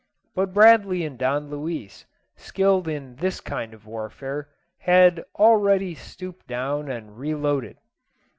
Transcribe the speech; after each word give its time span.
But 0.33 0.51
Bradley 0.51 1.05
and 1.05 1.15
Don 1.15 1.51
Luis, 1.51 2.05
skilled 2.35 2.87
in 2.87 3.17
this 3.17 3.39
kind 3.39 3.71
of 3.71 3.85
warfare, 3.85 4.49
had 4.79 5.23
already 5.35 5.93
stooped 5.93 6.47
down 6.47 6.89
and 6.89 7.19
reloaded. 7.19 7.77